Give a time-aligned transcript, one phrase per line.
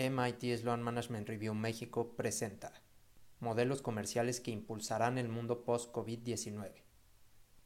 [0.00, 2.72] MIT Sloan Management Review México presenta
[3.38, 6.72] Modelos comerciales que impulsarán el mundo post-COVID-19.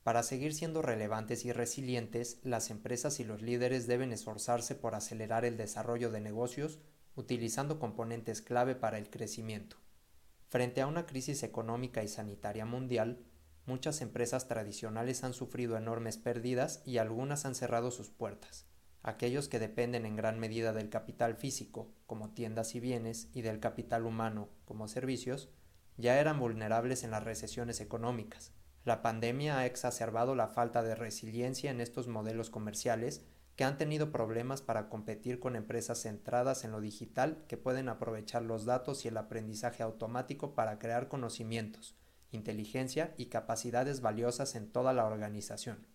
[0.03, 5.45] Para seguir siendo relevantes y resilientes, las empresas y los líderes deben esforzarse por acelerar
[5.45, 6.81] el desarrollo de negocios
[7.15, 9.77] utilizando componentes clave para el crecimiento.
[10.49, 13.25] Frente a una crisis económica y sanitaria mundial,
[13.65, 18.67] muchas empresas tradicionales han sufrido enormes pérdidas y algunas han cerrado sus puertas
[19.05, 23.61] aquellos que dependen en gran medida del capital físico, como tiendas y bienes, y del
[23.61, 25.51] capital humano, como servicios,
[25.99, 28.53] ya eran vulnerables en las recesiones económicas.
[28.85, 33.25] La pandemia ha exacerbado la falta de resiliencia en estos modelos comerciales
[33.57, 38.43] que han tenido problemas para competir con empresas centradas en lo digital que pueden aprovechar
[38.43, 41.95] los datos y el aprendizaje automático para crear conocimientos,
[42.33, 45.87] inteligencia y capacidades valiosas en toda la organización.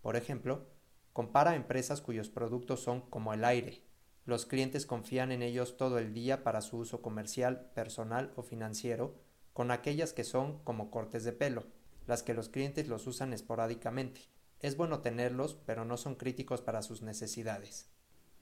[0.00, 0.66] Por ejemplo,
[1.14, 3.84] Compara empresas cuyos productos son como el aire.
[4.24, 9.14] Los clientes confían en ellos todo el día para su uso comercial, personal o financiero,
[9.52, 11.66] con aquellas que son como cortes de pelo,
[12.08, 14.22] las que los clientes los usan esporádicamente.
[14.58, 17.88] Es bueno tenerlos, pero no son críticos para sus necesidades.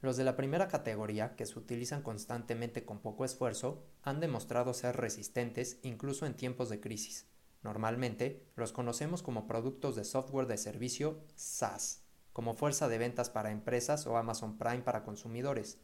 [0.01, 4.97] Los de la primera categoría, que se utilizan constantemente con poco esfuerzo, han demostrado ser
[4.97, 7.29] resistentes incluso en tiempos de crisis.
[7.63, 12.03] Normalmente los conocemos como productos de software de servicio SaaS
[12.33, 15.79] como fuerza de ventas para empresas o Amazon Prime para consumidores.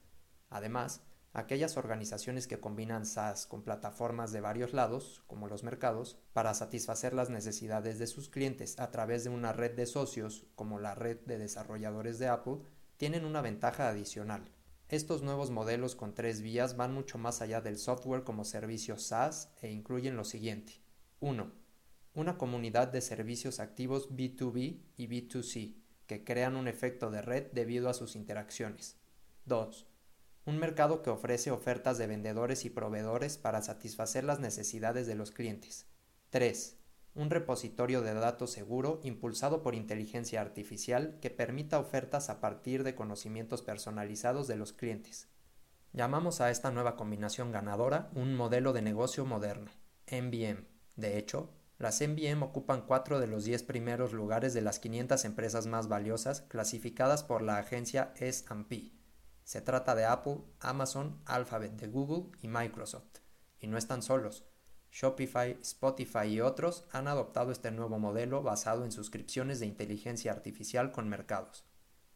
[0.51, 6.55] Además, aquellas organizaciones que combinan SaaS con plataformas de varios lados, como los mercados, para
[6.55, 10.95] satisfacer las necesidades de sus clientes a través de una red de socios, como la
[10.95, 12.59] red de desarrolladores de Apple,
[12.97, 14.51] tienen una ventaja adicional.
[14.89, 19.53] Estos nuevos modelos con tres vías van mucho más allá del software como servicio SaaS
[19.61, 20.81] e incluyen lo siguiente.
[21.21, 21.53] 1.
[22.15, 25.75] Una comunidad de servicios activos B2B y B2C,
[26.09, 28.97] que crean un efecto de red debido a sus interacciones.
[29.45, 29.87] 2.
[30.47, 35.31] Un mercado que ofrece ofertas de vendedores y proveedores para satisfacer las necesidades de los
[35.31, 35.87] clientes.
[36.31, 36.79] 3.
[37.15, 42.95] Un repositorio de datos seguro impulsado por inteligencia artificial que permita ofertas a partir de
[42.95, 45.29] conocimientos personalizados de los clientes.
[45.93, 49.71] Llamamos a esta nueva combinación ganadora un modelo de negocio moderno,
[50.11, 50.65] MBM.
[50.97, 55.69] De hecho, las MBM ocupan cuatro de los diez primeros lugares de las 500 empresas
[55.69, 58.93] más valiosas clasificadas por la agencia S&P.
[59.45, 63.21] Se trata de Apple, Amazon, Alphabet de Google y Microsoft.
[63.61, 64.45] Y no están solos.
[64.91, 70.91] Shopify, Spotify y otros han adoptado este nuevo modelo basado en suscripciones de inteligencia artificial
[70.91, 71.65] con mercados.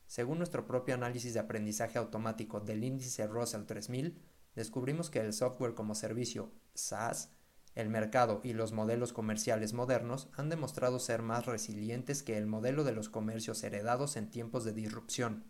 [0.07, 4.21] Según nuestro propio análisis de aprendizaje automático del índice Russell 3000,
[4.57, 7.31] descubrimos que el software como servicio SaaS
[7.75, 12.85] el mercado y los modelos comerciales modernos han demostrado ser más resilientes que el modelo
[12.85, 15.45] de los comercios heredados en tiempos de disrupción.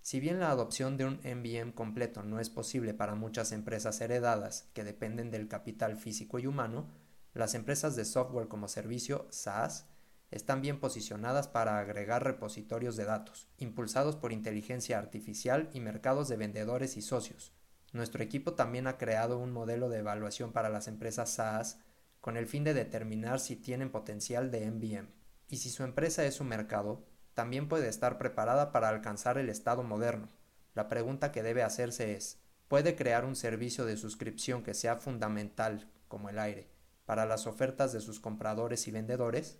[0.00, 4.68] Si bien la adopción de un MBM completo no es posible para muchas empresas heredadas
[4.72, 6.88] que dependen del capital físico y humano,
[7.34, 9.86] las empresas de software como servicio SaaS
[10.30, 16.36] están bien posicionadas para agregar repositorios de datos, impulsados por inteligencia artificial y mercados de
[16.36, 17.52] vendedores y socios,
[17.92, 21.78] nuestro equipo también ha creado un modelo de evaluación para las empresas SaaS
[22.20, 25.08] con el fin de determinar si tienen potencial de MBM.
[25.48, 29.82] Y si su empresa es un mercado, también puede estar preparada para alcanzar el estado
[29.82, 30.28] moderno.
[30.74, 32.38] La pregunta que debe hacerse es,
[32.68, 36.68] ¿puede crear un servicio de suscripción que sea fundamental, como el aire,
[37.06, 39.58] para las ofertas de sus compradores y vendedores?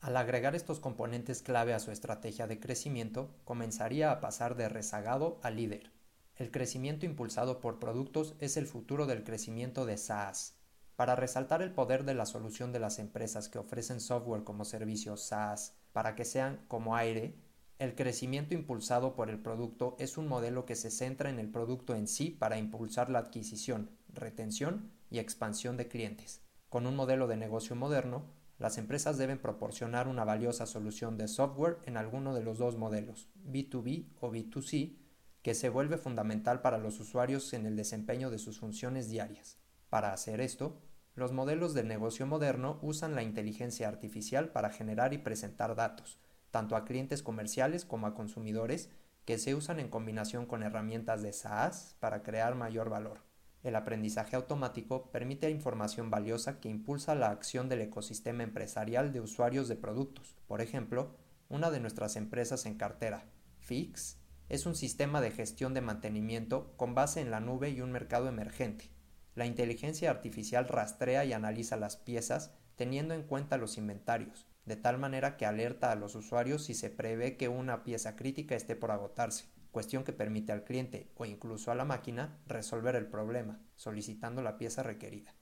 [0.00, 5.38] Al agregar estos componentes clave a su estrategia de crecimiento, comenzaría a pasar de rezagado
[5.42, 5.92] a líder.
[6.40, 10.54] El crecimiento impulsado por productos es el futuro del crecimiento de SaaS.
[10.96, 15.18] Para resaltar el poder de la solución de las empresas que ofrecen software como servicio
[15.18, 17.34] SaaS para que sean como aire,
[17.78, 21.94] el crecimiento impulsado por el producto es un modelo que se centra en el producto
[21.94, 26.40] en sí para impulsar la adquisición, retención y expansión de clientes.
[26.70, 28.24] Con un modelo de negocio moderno,
[28.58, 33.28] las empresas deben proporcionar una valiosa solución de software en alguno de los dos modelos,
[33.46, 34.96] B2B o B2C,
[35.42, 39.58] que se vuelve fundamental para los usuarios en el desempeño de sus funciones diarias.
[39.88, 40.80] Para hacer esto,
[41.14, 46.18] los modelos de negocio moderno usan la inteligencia artificial para generar y presentar datos,
[46.50, 48.90] tanto a clientes comerciales como a consumidores,
[49.24, 53.22] que se usan en combinación con herramientas de SaaS para crear mayor valor.
[53.62, 59.68] El aprendizaje automático permite información valiosa que impulsa la acción del ecosistema empresarial de usuarios
[59.68, 60.36] de productos.
[60.46, 61.16] Por ejemplo,
[61.50, 63.26] una de nuestras empresas en cartera,
[63.58, 64.19] Fix,
[64.50, 68.28] es un sistema de gestión de mantenimiento con base en la nube y un mercado
[68.28, 68.90] emergente.
[69.36, 74.98] La inteligencia artificial rastrea y analiza las piezas teniendo en cuenta los inventarios, de tal
[74.98, 78.90] manera que alerta a los usuarios si se prevé que una pieza crítica esté por
[78.90, 79.44] agotarse.
[79.70, 84.58] cuestión que permite al cliente o incluso a la máquina resolver el problema, solicitando la
[84.58, 85.36] pieza requerida.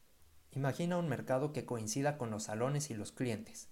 [0.51, 3.71] Imagina un mercado que coincida con los salones y los clientes.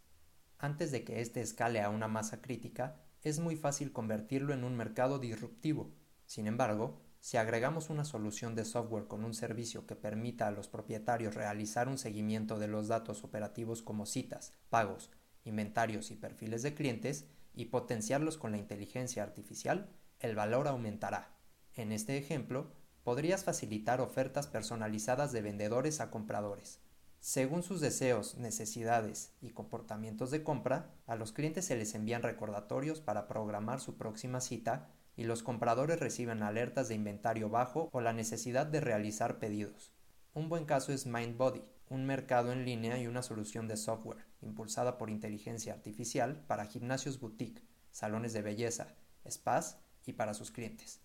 [0.59, 4.77] Antes de que éste escale a una masa crítica, es muy fácil convertirlo en un
[4.77, 5.91] mercado disruptivo.
[6.27, 10.69] Sin embargo, si agregamos una solución de software con un servicio que permita a los
[10.69, 15.11] propietarios realizar un seguimiento de los datos operativos como citas, pagos,
[15.43, 19.91] inventarios y perfiles de clientes y potenciarlos con la inteligencia artificial,
[20.21, 21.37] el valor aumentará.
[21.75, 22.71] En este ejemplo,
[23.03, 26.79] podrías facilitar ofertas personalizadas de vendedores a compradores.
[27.27, 33.01] Según sus deseos, necesidades y comportamientos de compra, a los clientes se les envían recordatorios
[33.01, 38.13] para programar su próxima cita y los compradores reciben alertas de inventario bajo o la
[38.13, 39.93] necesidad de realizar pedidos.
[40.35, 44.97] Un buen caso es MindBody, un mercado en línea y una solución de software impulsada
[44.97, 48.95] por inteligencia artificial para gimnasios boutique, salones de belleza,
[49.29, 51.01] spas y para sus clientes.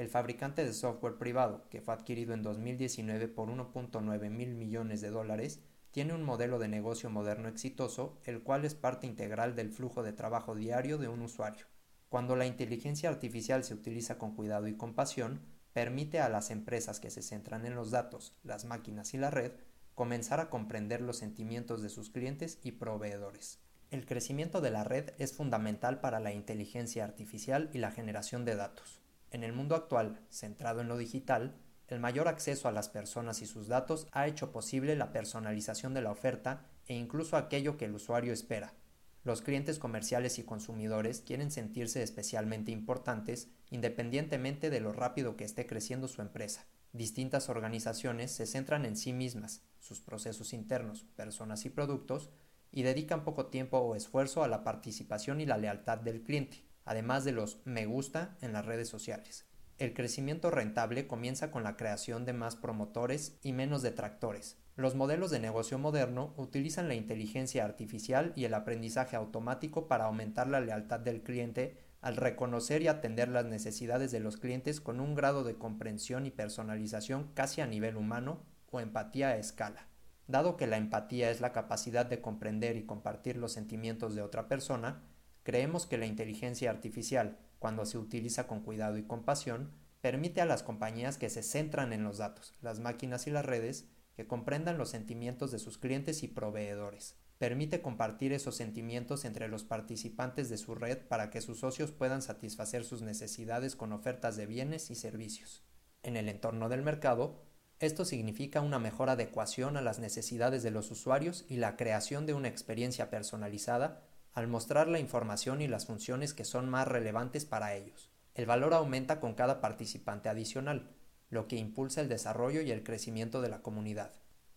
[0.00, 5.10] El fabricante de software privado, que fue adquirido en 2019 por 1.9 mil millones de
[5.10, 5.60] dólares,
[5.90, 10.14] tiene un modelo de negocio moderno exitoso, el cual es parte integral del flujo de
[10.14, 11.66] trabajo diario de un usuario.
[12.08, 15.42] Cuando la inteligencia artificial se utiliza con cuidado y compasión,
[15.74, 19.52] permite a las empresas que se centran en los datos, las máquinas y la red
[19.94, 23.60] comenzar a comprender los sentimientos de sus clientes y proveedores.
[23.90, 28.56] El crecimiento de la red es fundamental para la inteligencia artificial y la generación de
[28.56, 28.99] datos.
[29.30, 31.56] En el mundo actual, centrado en lo digital,
[31.88, 36.02] el mayor acceso a las personas y sus datos ha hecho posible la personalización de
[36.02, 38.74] la oferta e incluso aquello que el usuario espera,
[39.22, 45.66] los clientes comerciales y consumidores quieren sentirse especialmente importantes independientemente de lo rápido que esté
[45.66, 46.66] creciendo su empresa.
[46.92, 52.30] Distintas organizaciones se centran en sí mismas, sus procesos internos, personas y productos,
[52.72, 57.24] y dedican poco tiempo o esfuerzo a la participación y la lealtad del cliente, además
[57.24, 59.46] de los me gusta en las redes sociales.
[59.78, 65.30] El crecimiento rentable comienza con la creación de más promotores y menos detractores, los modelos
[65.30, 71.00] de negocio moderno utilizan la inteligencia artificial y el aprendizaje automático para aumentar la lealtad
[71.00, 75.58] del cliente al reconocer y atender las necesidades de los clientes con un grado de
[75.58, 79.86] comprensión y personalización casi a nivel humano o empatía a escala.
[80.28, 84.48] Dado que la empatía es la capacidad de comprender y compartir los sentimientos de otra
[84.48, 85.02] persona,
[85.42, 90.62] creemos que la inteligencia artificial, cuando se utiliza con cuidado y compasión, permite a las
[90.62, 94.90] compañías que se centran en los datos, las máquinas y las redes, que comprendan los
[94.90, 97.16] sentimientos de sus clientes y proveedores.
[97.38, 102.20] Permite compartir esos sentimientos entre los participantes de su red para que sus socios puedan
[102.20, 105.64] satisfacer sus necesidades con ofertas de bienes y servicios.
[106.02, 107.42] En el entorno del mercado,
[107.78, 112.34] esto significa una mejor adecuación a las necesidades de los usuarios y la creación de
[112.34, 117.74] una experiencia personalizada al mostrar la información y las funciones que son más relevantes para
[117.74, 118.10] ellos.
[118.34, 120.90] El valor aumenta con cada participante adicional,
[121.30, 124.12] lo que impulsa el desarrollo y el crecimiento de la comunidad.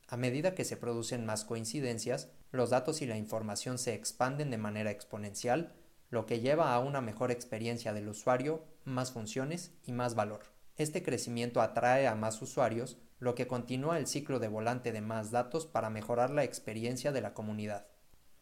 [0.08, 4.58] A medida que se producen más coincidencias, los datos y la información se expanden de
[4.58, 5.74] manera exponencial,
[6.10, 10.42] lo que lleva a una mejor experiencia del usuario, más funciones y más valor.
[10.76, 15.32] Este crecimiento atrae a más usuarios, lo que continúa el ciclo de volante de más
[15.32, 17.88] datos para mejorar la experiencia de la comunidad.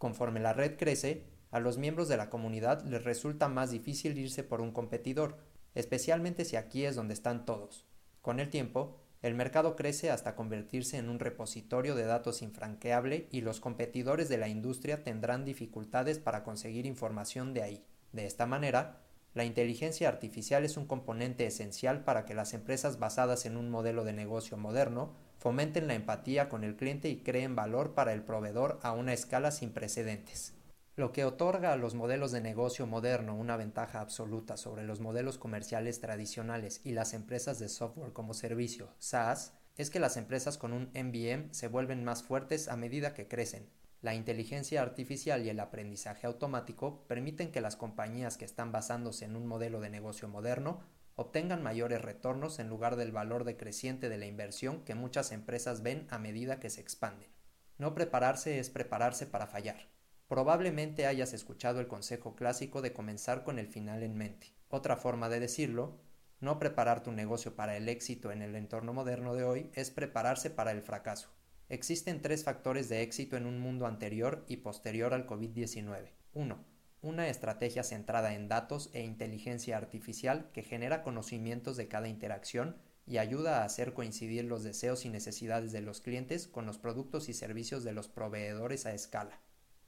[0.01, 4.43] Conforme la red crece, a los miembros de la comunidad les resulta más difícil irse
[4.43, 5.37] por un competidor,
[5.75, 7.85] especialmente si aquí es donde están todos.
[8.23, 13.41] Con el tiempo, el mercado crece hasta convertirse en un repositorio de datos infranqueable y
[13.41, 17.85] los competidores de la industria tendrán dificultades para conseguir información de ahí.
[18.11, 19.03] De esta manera,
[19.35, 24.03] la inteligencia artificial es un componente esencial para que las empresas basadas en un modelo
[24.03, 28.79] de negocio moderno fomenten la empatía con el cliente y creen valor para el proveedor
[28.81, 30.53] a una escala sin precedentes
[31.01, 35.37] lo que otorga a los modelos de negocio moderno una ventaja absoluta sobre los modelos
[35.37, 40.73] comerciales tradicionales y las empresas de software como servicio, SaaS, es que las empresas con
[40.73, 43.69] un MBM se vuelven más fuertes a medida que crecen.
[44.01, 49.35] La inteligencia artificial y el aprendizaje automático permiten que las compañías que están basándose en
[49.35, 50.81] un modelo de negocio moderno
[51.15, 56.07] obtengan mayores retornos en lugar del valor decreciente de la inversión que muchas empresas ven
[56.09, 57.29] a medida que se expanden.
[57.77, 59.89] No prepararse es prepararse para fallar.
[60.27, 64.53] Probablemente hayas escuchado el consejo clásico de comenzar con el final en mente.
[64.69, 65.99] Otra forma de decirlo,
[66.39, 70.49] no preparar tu negocio para el éxito en el entorno moderno de hoy es prepararse
[70.49, 71.29] para el fracaso.
[71.69, 76.11] Existen tres factores de éxito en un mundo anterior y posterior al COVID-19.
[76.33, 76.70] 1.
[77.03, 82.77] Una estrategia centrada en datos e inteligencia artificial que genera conocimientos de cada interacción
[83.07, 87.27] y ayuda a hacer coincidir los deseos y necesidades de los clientes con los productos
[87.27, 89.41] y servicios de los proveedores a escala.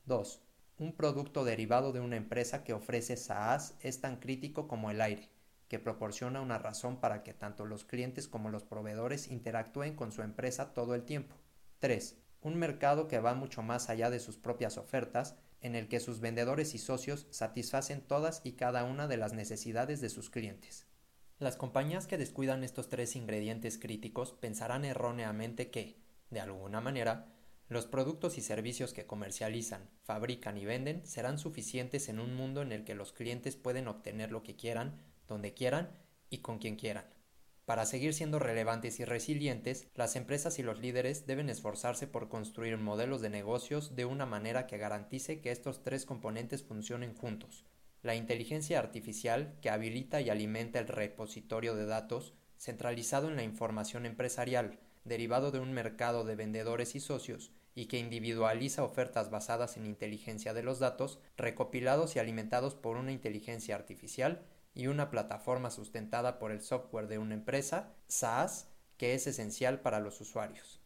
[0.06, 0.42] 2.
[0.80, 5.30] Un producto derivado de una empresa que ofrece SaaS es tan crítico como el aire,
[5.68, 10.24] que proporciona una razón para que tanto los clientes como los proveedores interactúen con su
[10.24, 11.36] empresa todo el tiempo.
[11.78, 12.18] 3.
[12.42, 16.20] Un mercado que va mucho más allá de sus propias ofertas, en el que sus
[16.20, 20.86] vendedores y socios satisfacen todas y cada una de las necesidades de sus clientes.
[21.40, 25.98] Las compañías que descuidan estos tres ingredientes críticos pensarán erróneamente que,
[26.30, 27.34] de alguna manera,
[27.70, 32.72] los productos y servicios que comercializan, fabrican y venden serán suficientes en un mundo en
[32.72, 35.92] el que los clientes pueden obtener lo que quieran, donde quieran
[36.30, 37.06] y con quien quieran.
[37.66, 42.78] Para seguir siendo relevantes y resilientes, las empresas y los líderes deben esforzarse por construir
[42.78, 47.66] modelos de negocios de una manera que garantice que estos tres componentes funcionen juntos.
[48.02, 54.06] La inteligencia artificial, que habilita y alimenta el repositorio de datos, centralizado en la información
[54.06, 59.86] empresarial, derivado de un mercado de vendedores y socios, y que individualiza ofertas basadas en
[59.86, 66.40] inteligencia de los datos, recopilados y alimentados por una inteligencia artificial y una plataforma sustentada
[66.40, 70.80] por el software de una empresa, SaaS, que es esencial para los usuarios.